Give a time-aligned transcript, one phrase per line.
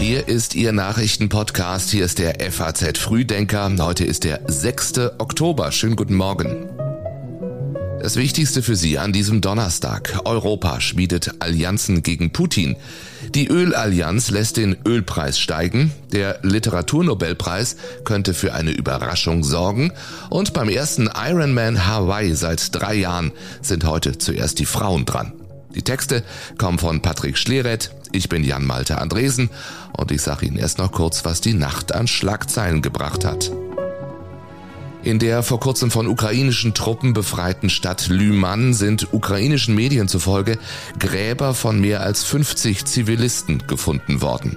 [0.00, 1.90] Hier ist Ihr Nachrichtenpodcast.
[1.90, 3.68] Hier ist der FAZ Frühdenker.
[3.80, 4.98] Heute ist der 6.
[5.18, 5.72] Oktober.
[5.72, 6.68] Schönen guten Morgen.
[8.00, 10.20] Das Wichtigste für Sie an diesem Donnerstag.
[10.24, 12.76] Europa schmiedet Allianzen gegen Putin.
[13.34, 15.90] Die Ölallianz lässt den Ölpreis steigen.
[16.12, 19.92] Der Literaturnobelpreis könnte für eine Überraschung sorgen.
[20.30, 25.32] Und beim ersten Ironman Hawaii seit drei Jahren sind heute zuerst die Frauen dran.
[25.74, 26.22] Die Texte
[26.56, 27.90] kommen von Patrick Schleret.
[28.12, 29.50] Ich bin Jan Malte Andresen
[29.92, 33.50] und ich sage Ihnen erst noch kurz, was die Nacht an Schlagzeilen gebracht hat.
[35.02, 40.58] In der vor kurzem von ukrainischen Truppen befreiten Stadt Lyman sind ukrainischen Medien zufolge
[40.98, 44.56] Gräber von mehr als 50 Zivilisten gefunden worden.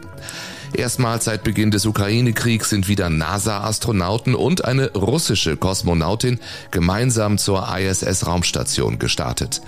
[0.73, 6.39] Erstmals seit Beginn des Ukraine-Kriegs sind wieder NASA-Astronauten und eine russische Kosmonautin
[6.71, 9.61] gemeinsam zur ISS-Raumstation gestartet.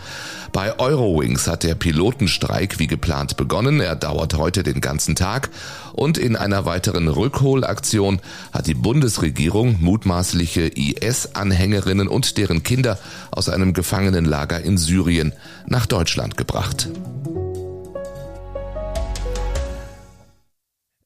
[0.53, 3.79] Bei Eurowings hat der Pilotenstreik wie geplant begonnen.
[3.79, 5.49] Er dauert heute den ganzen Tag.
[5.93, 8.19] Und in einer weiteren Rückholaktion
[8.51, 12.99] hat die Bundesregierung mutmaßliche IS-Anhängerinnen und deren Kinder
[13.31, 15.33] aus einem Gefangenenlager in Syrien
[15.65, 16.87] nach Deutschland gebracht.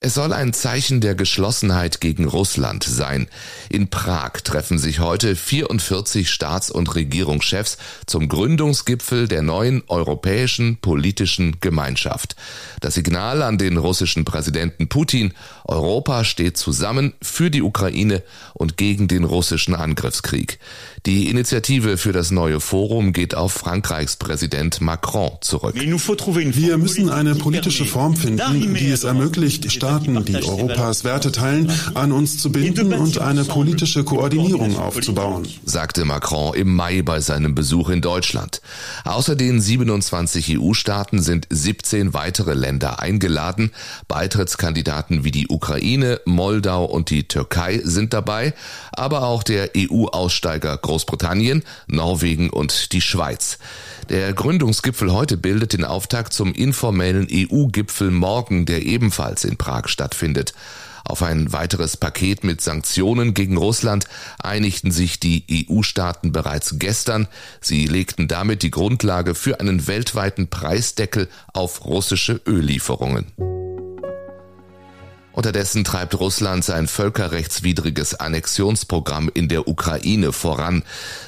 [0.08, 3.27] Es soll ein Zeichen der Geschlossenheit gegen Russland sein.
[3.67, 11.58] In Prag treffen sich heute 44 Staats- und Regierungschefs zum Gründungsgipfel der neuen europäischen politischen
[11.59, 12.38] Gemeinschaft.
[12.80, 15.33] Das Signal an den russischen Präsidenten Putin,
[15.66, 20.58] Europa steht zusammen für die Ukraine und gegen den russischen Angriffskrieg.
[21.05, 25.75] Die Initiative für das neue Forum geht auf Frankreichs Präsident Macron zurück.
[25.75, 29.69] Wir müssen eine politische Form finden, die es ermöglicht,
[30.06, 36.56] die Europas Werte teilen, an uns zu binden und eine politische Koordinierung aufzubauen, sagte Macron
[36.56, 38.62] im Mai bei seinem Besuch in Deutschland.
[39.06, 43.72] Außer den 27 EU-Staaten sind 17 weitere Länder eingeladen.
[44.08, 48.53] Beitrittskandidaten wie die Ukraine, Moldau und die Türkei sind dabei,
[48.92, 53.57] aber auch der EU-Aussteiger Großbritannien, Norwegen und die Schweiz.
[54.09, 60.53] Der Gründungsgipfel heute bildet den Auftakt zum informellen EU-Gipfel morgen, der ebenfalls in Prag stattfindet.
[61.03, 64.07] Auf ein weiteres Paket mit Sanktionen gegen Russland
[64.40, 67.28] einigten sich die EU-Staaten bereits gestern.
[67.59, 73.66] Sie legten damit die Grundlage für einen weltweiten Preisdeckel auf russische Öllieferungen.
[75.38, 80.81] Unterdessen treibt Russland sein völkerrechtswidriges Annexionsprogramm in der Ukraine voran.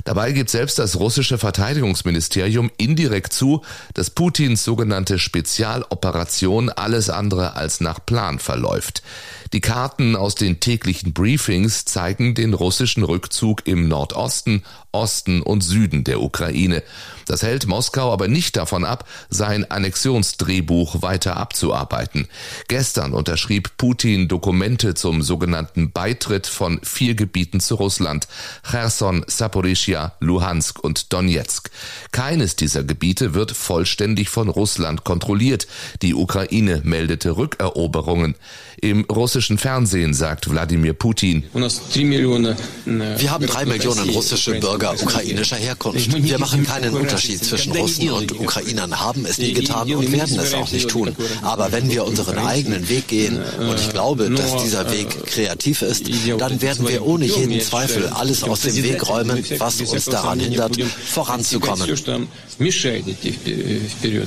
[0.03, 3.61] Dabei gibt selbst das russische Verteidigungsministerium indirekt zu,
[3.93, 9.03] dass Putins sogenannte Spezialoperation alles andere als nach Plan verläuft.
[9.51, 16.03] Die Karten aus den täglichen Briefings zeigen den russischen Rückzug im Nordosten, Osten und Süden
[16.03, 16.83] der Ukraine.
[17.25, 22.27] Das hält Moskau aber nicht davon ab, sein Annexionsdrehbuch weiter abzuarbeiten.
[22.67, 28.27] Gestern unterschrieb Putin Dokumente zum sogenannten Beitritt von vier Gebieten zu Russland.
[28.69, 31.71] Cherson, Saporischia, Luhansk und Donetsk.
[32.11, 35.67] Keines dieser Gebiete wird vollständig von Russland kontrolliert.
[36.01, 38.35] Die Ukraine meldete Rückeroberungen.
[38.81, 41.43] Im russischen Fernsehen sagt Wladimir Putin.
[41.53, 46.11] Wir haben drei Millionen russische Bürger ukrainischer Herkunft.
[46.23, 50.53] Wir machen keinen Unterschied zwischen Russen und Ukrainern, haben es nie getan und werden es
[50.53, 51.15] auch nicht tun.
[51.41, 56.09] Aber wenn wir unseren eigenen Weg gehen, und ich glaube, dass dieser Weg kreativ ist,
[56.37, 60.77] dann werden wir ohne jeden Zweifel alles aus dem Weg räumen, was uns daran hindert,
[61.05, 61.87] voranzukommen.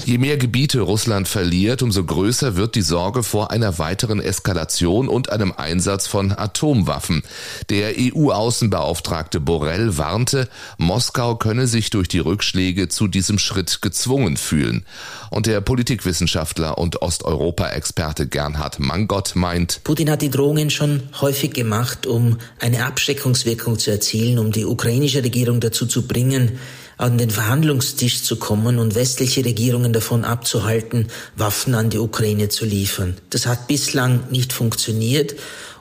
[0.07, 5.31] Je mehr Gebiete Russland verliert, umso größer wird die Sorge vor einer weiteren Eskalation und
[5.31, 7.23] einem Einsatz von Atomwaffen.
[7.71, 10.49] Der EU-Außenbeauftragte Borrell warnte,
[10.79, 14.85] Moskau könne sich durch die Rückschläge zu diesem Schritt gezwungen fühlen.
[15.31, 22.07] Und der Politikwissenschaftler und Osteuropa-Experte Gernhard Mangott meint, Putin hat die Drohungen schon häufig gemacht,
[22.07, 26.59] um eine Abschreckungswirkung zu erzielen, um die ukrainische Regierung dazu zu bringen,
[26.97, 32.65] an den Verhandlungstisch zu kommen und westliche Regierungen davon abzuhalten, Waffen an die Ukraine zu
[32.65, 33.17] liefern.
[33.31, 35.35] Das hat bislang nicht funktioniert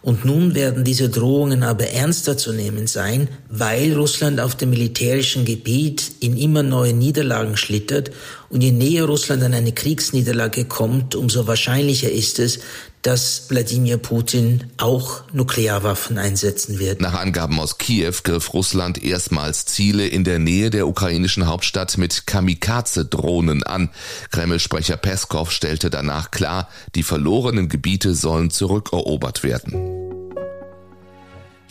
[0.03, 5.45] und nun werden diese Drohungen aber ernster zu nehmen sein, weil Russland auf dem militärischen
[5.45, 8.09] Gebiet in immer neue Niederlagen schlittert
[8.49, 12.59] und je näher Russland an eine Kriegsniederlage kommt, umso wahrscheinlicher ist es,
[13.01, 17.01] dass Wladimir Putin auch Nuklearwaffen einsetzen wird.
[17.01, 22.27] Nach Angaben aus Kiew griff Russland erstmals Ziele in der Nähe der ukrainischen Hauptstadt mit
[22.27, 23.89] Kamikaze-Drohnen an.
[24.31, 30.10] Kreml-Sprecher Peskov stellte danach klar, die verlorenen Gebiete sollen zurückerobert werden.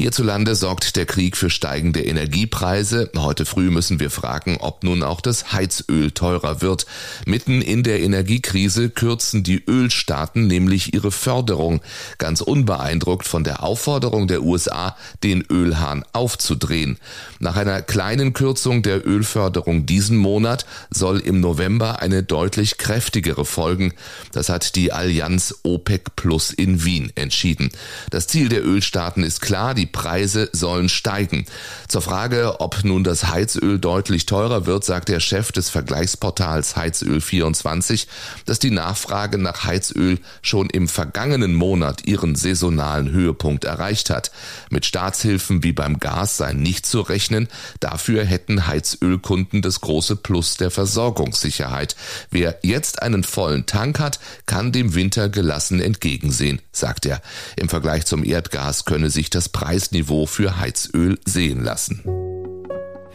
[0.00, 3.11] Hierzulande sorgt der Krieg für steigende Energiepreise.
[3.19, 6.87] Heute früh müssen wir fragen, ob nun auch das Heizöl teurer wird.
[7.26, 11.82] Mitten in der Energiekrise kürzen die Ölstaaten nämlich ihre Förderung,
[12.17, 16.97] ganz unbeeindruckt von der Aufforderung der USA, den Ölhahn aufzudrehen.
[17.38, 23.93] Nach einer kleinen Kürzung der Ölförderung diesen Monat soll im November eine deutlich kräftigere folgen.
[24.32, 27.69] Das hat die Allianz OPEC Plus in Wien entschieden.
[28.08, 31.46] Das Ziel der Ölstaaten ist klar, die Preise sollen steigen.
[31.88, 38.06] Zur Frage, ob nun das Heizöl deutlich teurer wird, sagt der Chef des Vergleichsportals Heizöl24,
[38.46, 44.31] dass die Nachfrage nach Heizöl schon im vergangenen Monat ihren saisonalen Höhepunkt erreicht hat.
[44.70, 47.48] Mit Staatshilfen wie beim Gas sei nicht zu rechnen,
[47.81, 51.96] dafür hätten Heizölkunden das große Plus der Versorgungssicherheit.
[52.31, 57.20] Wer jetzt einen vollen Tank hat, kann dem Winter gelassen entgegensehen, sagt er.
[57.56, 62.02] Im Vergleich zum Erdgas könne sich das Preis Preisniveau für Heizöl sehen lassen.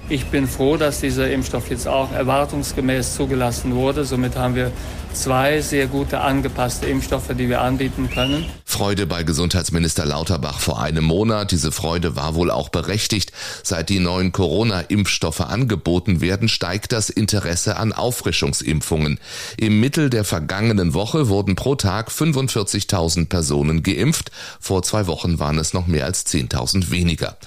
[0.07, 4.05] Ich bin froh, dass dieser Impfstoff jetzt auch erwartungsgemäß zugelassen wurde.
[4.05, 4.71] Somit haben wir
[5.11, 8.45] zwei sehr gute angepasste Impfstoffe, die wir anbieten können.
[8.75, 11.53] Freude bei Gesundheitsminister Lauterbach vor einem Monat.
[11.53, 13.31] Diese Freude war wohl auch berechtigt.
[13.63, 19.21] Seit die neuen Corona-Impfstoffe angeboten werden, steigt das Interesse an Auffrischungsimpfungen.
[19.55, 24.31] Im Mittel der vergangenen Woche wurden pro Tag 45.000 Personen geimpft.
[24.59, 27.37] Vor zwei Wochen waren es noch mehr als 10.000 weniger.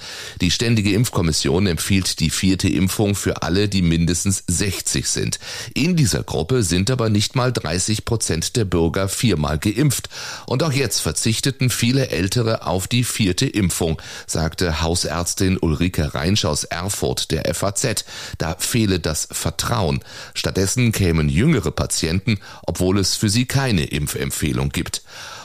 [0.41, 5.39] Die Ständige Impfkommission empfiehlt die vierte Impfung für alle, die mindestens 60 sind.
[5.75, 10.09] In dieser Gruppe sind aber nicht mal 30 Prozent der Bürger viermal geimpft.
[10.47, 16.63] Und auch jetzt verzichteten viele Ältere auf die vierte Impfung, sagte Hausärztin Ulrike Reinsch aus
[16.63, 18.05] Erfurt der FAZ.
[18.37, 19.99] Da fehle das Vertrauen.
[20.33, 25.03] Stattdessen kämen jüngere Patienten, obwohl es für sie keine Impfempfehlung gibt.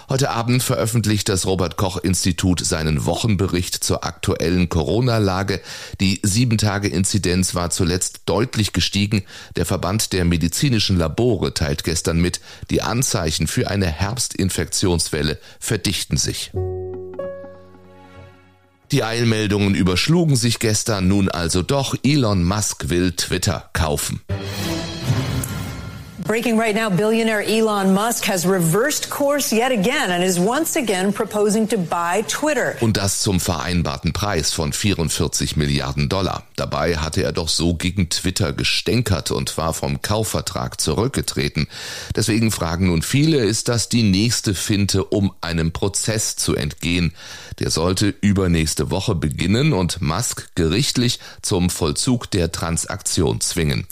[0.08, 5.60] Heute Abend veröffentlicht das Robert Koch Institut seinen Wochenbericht zur aktuellen Corona-Lage.
[6.00, 9.24] Die Sieben-Tage-Inzidenz war zuletzt deutlich gestiegen.
[9.56, 12.40] Der Verband der medizinischen Labore teilt gestern mit,
[12.70, 16.52] die Anzeichen für eine Herbstinfektionswelle verdichten sich.
[18.92, 21.96] Die Eilmeldungen überschlugen sich gestern nun also doch.
[22.04, 24.20] Elon Musk will Twitter kaufen.
[26.26, 31.12] Breaking right now, billionaire Elon Musk has reversed course yet again and is once again
[31.12, 32.76] proposing to buy Twitter.
[32.80, 36.44] Und das zum vereinbarten Preis von 44 Milliarden Dollar.
[36.56, 41.66] Dabei hatte er doch so gegen Twitter gestänkert und war vom Kaufvertrag zurückgetreten.
[42.16, 47.12] Deswegen fragen nun viele, ist das die nächste Finte, um einem Prozess zu entgehen?
[47.58, 53.86] Der sollte übernächste Woche beginnen und Musk gerichtlich zum Vollzug der Transaktion zwingen.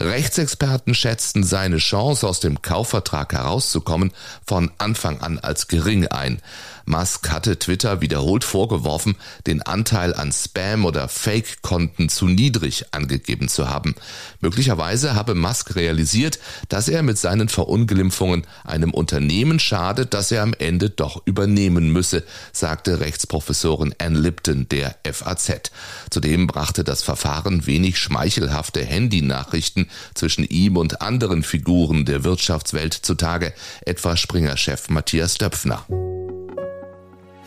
[0.00, 4.12] Rechtsexperten schätzten seine Chance, aus dem Kaufvertrag herauszukommen,
[4.46, 6.40] von Anfang an als gering ein.
[6.86, 9.16] Musk hatte Twitter wiederholt vorgeworfen,
[9.46, 13.94] den Anteil an Spam- oder Fake-Konten zu niedrig angegeben zu haben.
[14.40, 16.38] Möglicherweise habe Musk realisiert,
[16.68, 22.22] dass er mit seinen Verunglimpfungen einem Unternehmen schadet, das er am Ende doch übernehmen müsse,
[22.52, 25.70] sagte Rechtsprofessorin Ann Lipton der FAZ.
[26.10, 31.63] Zudem brachte das Verfahren wenig schmeichelhafte Handynachrichten zwischen ihm und anderen Figuren
[32.04, 33.52] der Wirtschaftswelt zutage,
[33.84, 35.86] etwa Springer-Chef Matthias Döpfner.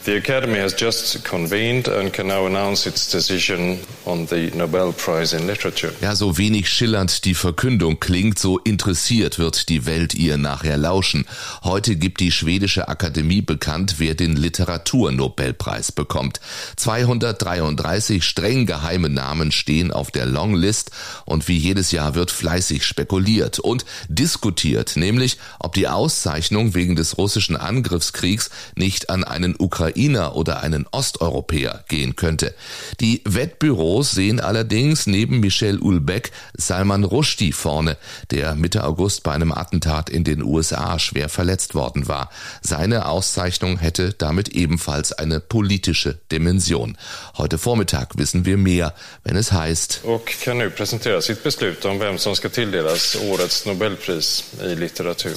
[0.07, 5.35] The Academy has just convened and can now announce its decision on the Nobel Prize
[5.35, 5.91] in Literature.
[5.99, 11.25] Ja, so wenig schillernd die Verkündung klingt, so interessiert wird die Welt ihr nachher lauschen.
[11.61, 16.39] Heute gibt die schwedische Akademie bekannt, wer den Literaturnobelpreis bekommt.
[16.77, 20.91] 233 streng geheime Namen stehen auf der Longlist
[21.25, 27.17] und wie jedes Jahr wird fleißig spekuliert und diskutiert, nämlich ob die Auszeichnung wegen des
[27.17, 32.53] russischen Angriffskriegs nicht an einen Ukrainer Ukrainer oder einen Osteuropäer gehen könnte.
[32.99, 37.97] Die Wettbüros sehen allerdings neben Michel Ulbeck Salman Rushdie vorne,
[38.31, 42.29] der Mitte August bei einem Attentat in den USA schwer verletzt worden war.
[42.61, 46.97] Seine Auszeichnung hätte damit ebenfalls eine politische Dimension.
[47.37, 50.01] Heute Vormittag wissen wir mehr, wenn es heißt.
[50.03, 55.33] Och kan nu presentera sitt beslut om vem som ska tilldelas årets Nobelpris i litteratur.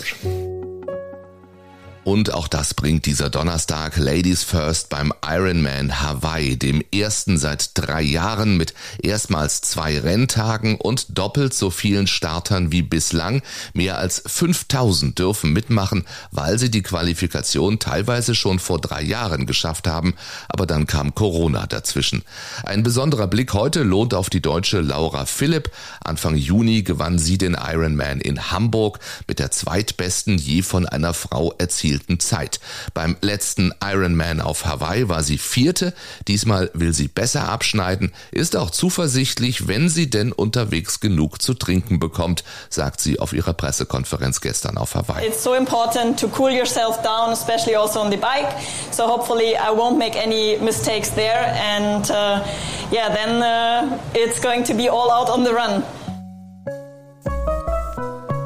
[2.03, 8.01] Und auch das bringt dieser Donnerstag Ladies First beim Ironman Hawaii, dem ersten seit drei
[8.01, 13.43] Jahren mit erstmals zwei Renntagen und doppelt so vielen Startern wie bislang.
[13.75, 19.87] Mehr als 5000 dürfen mitmachen, weil sie die Qualifikation teilweise schon vor drei Jahren geschafft
[19.87, 20.15] haben,
[20.49, 22.23] aber dann kam Corona dazwischen.
[22.63, 25.71] Ein besonderer Blick heute lohnt auf die deutsche Laura Philipp.
[26.03, 31.53] Anfang Juni gewann sie den Ironman in Hamburg mit der zweitbesten je von einer Frau
[31.59, 32.61] erzielten erzielten Zeit.
[32.95, 35.93] Beim letzten Ironman auf Hawaii war sie vierte.
[36.29, 41.99] Diesmal will sie besser abschneiden, ist auch zuversichtlich, wenn sie denn unterwegs genug zu trinken
[41.99, 45.27] bekommt, sagt sie auf ihrer Pressekonferenz gestern auf Hawaii.
[45.27, 48.55] It's so important to cool yourself down, especially also on the bike.
[48.93, 52.45] So hopefully I won't make any mistakes there and uh,
[52.93, 55.83] yeah, then uh, it's going to be all out on the run.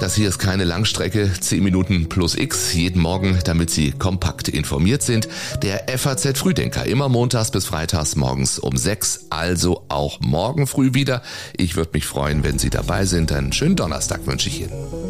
[0.04, 5.00] Das hier ist keine Langstrecke, 10 Minuten plus X jeden Morgen, damit Sie kompakt informiert
[5.00, 5.28] sind.
[5.62, 11.23] Der FAZ Frühdenker immer montags bis freitags morgens um 6, also auch morgen früh wieder.
[11.56, 13.32] Ich würde mich freuen, wenn Sie dabei sind.
[13.32, 15.03] Einen schönen Donnerstag wünsche ich Ihnen.